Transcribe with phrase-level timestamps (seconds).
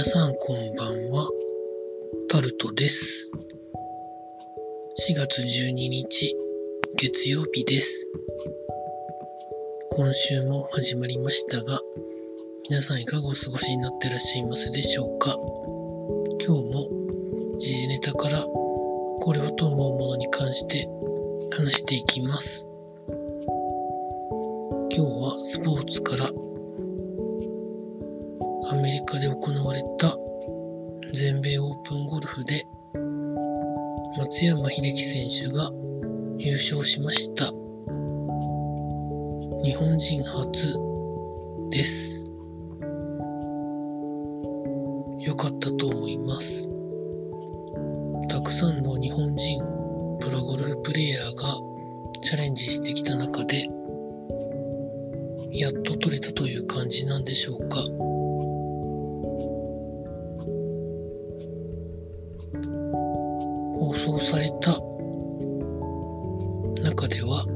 [0.00, 1.28] 皆さんこんばんは、
[2.30, 3.30] タルトです。
[5.10, 6.34] 4月12日、
[6.96, 8.08] 月曜日です。
[9.90, 11.78] 今週も始まりましたが、
[12.70, 15.36] 皆さんいかがお過ごしになってらっしゃいますでしょうか？
[16.46, 16.88] 今日も
[17.58, 20.88] 時事ネタからこれはと思うものに関して
[21.54, 22.66] 話していきます。
[23.06, 26.24] 今日はスポーツから
[28.72, 30.16] アメリカで行われた
[31.12, 32.68] 全米オープンゴルフで
[34.16, 35.72] 松山英樹選手が
[36.38, 37.46] 優勝しました。
[39.64, 40.78] 日本人初
[41.70, 42.24] です。
[45.18, 46.68] 良かったと思います。
[48.28, 49.64] たくさんの日本人
[50.20, 51.58] プロゴルフプレイヤーが
[52.22, 53.66] チャレンジしてきた中で
[55.50, 58.09] やっと取れたという感じなんでしょうか。
[63.80, 64.72] 放送された
[66.82, 67.46] 中では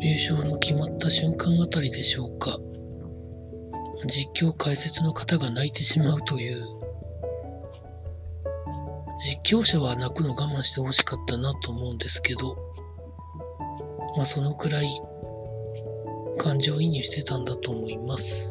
[0.00, 2.58] 優勝の決まった瞬間あたりでしょうか。
[4.06, 6.56] 実況解説の方が泣いてしまうという。
[9.20, 12.56] 実況者は泣くの我慢してほしかったなと思うんですけど
[14.16, 14.88] まあそのくらい
[16.38, 18.50] 感情移入してたんだと思います。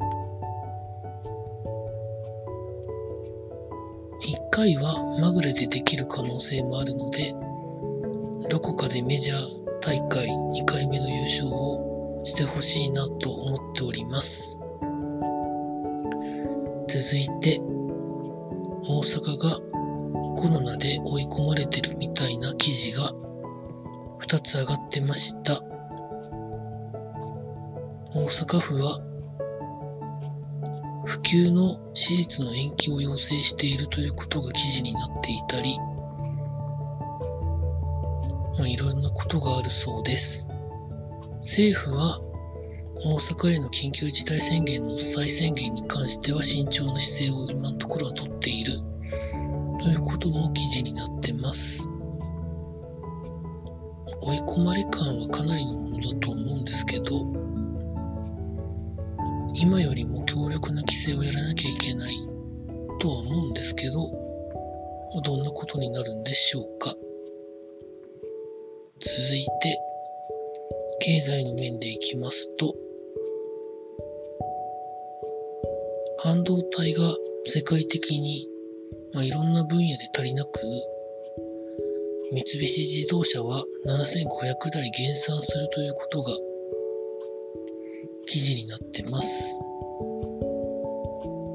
[4.53, 7.33] 回はまぐれでできる可能性もあるので
[8.51, 9.39] どこかでメジャー
[9.81, 14.59] 大会2回目の優勝をしてほしいなと思っております。
[16.87, 17.59] 続いて
[18.85, 19.57] 大阪が
[20.37, 23.11] コロナで追い込まれてるみたいな記事が
[24.21, 25.59] 2つ上がってました。
[28.13, 28.99] 大阪府は
[31.13, 35.77] 普及の手術の延期を要請しているということが記事になっていたり、
[38.57, 40.47] まあ、いろんなことがあるそうです。
[41.35, 42.19] 政府は
[43.05, 48.79] 大阪への緊急事態宣言の再宣言に関しては慎重な姿勢を今のところはとっている
[49.83, 51.87] ということも記事になってます。
[54.19, 57.43] 追い込まれ感はかなりのものだと思うんですけど、
[59.55, 60.82] 今よりも強力な
[63.63, 64.09] ですけど、
[65.23, 66.93] どんなことになるんでしょうか。
[68.99, 69.79] 続いて、
[70.99, 72.75] 経済の面でいきますと、
[76.17, 77.15] 半導体が
[77.45, 78.49] 世界的に、
[79.13, 80.59] まあ、いろんな分野で足りなく、
[82.33, 86.33] 三菱自動車は7500台減産するということが
[88.25, 89.57] 記事になってます。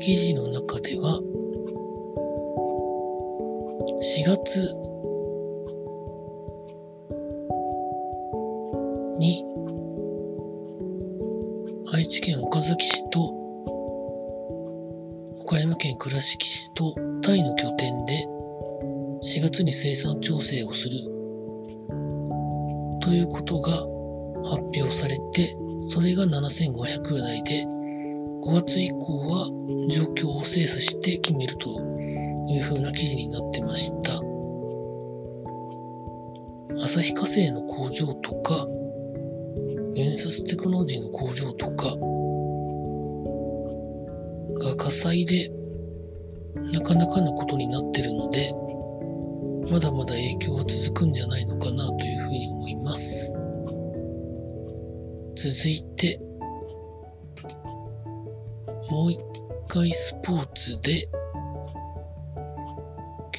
[0.00, 1.20] 記事の中では、
[3.96, 4.74] 4月
[9.18, 9.42] に
[11.94, 13.18] 愛知県岡崎市と
[15.40, 18.26] 岡山県倉敷市とタイの拠点で
[19.24, 20.98] 4月に生産調整をする
[23.00, 23.72] ということが
[24.50, 25.56] 発表されて
[25.88, 28.96] それが7500台で、5月以降
[29.30, 29.48] は
[29.88, 31.97] 状況を精査して決めると
[32.48, 34.20] いう風な記事になってました。
[36.80, 38.66] 旭化成の工場とか、
[39.94, 41.96] ユニサステクノロジーの工場とか
[44.64, 45.50] が火災で
[46.72, 48.52] なかなかのことになってるので、
[49.70, 53.32] まだまだ影響は続くんじゃないのかなというふうに思います。
[55.36, 56.20] 続いて、
[58.90, 59.18] もう一
[59.68, 61.08] 回スポーツで、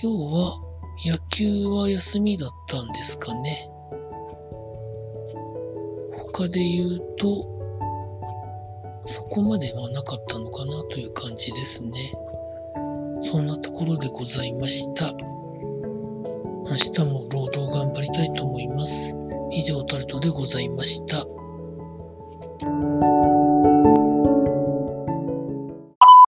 [0.01, 0.61] 今日は
[1.05, 3.69] 野球は休みだったんですかね。
[6.13, 7.27] 他で言うと、
[9.05, 12.13] そこまではなかったのかなという感じですね。
[13.21, 15.13] そんなところでございました。
[16.63, 19.13] 明日も労働頑張りたいと思います。
[19.51, 21.25] 以上タルトでございました。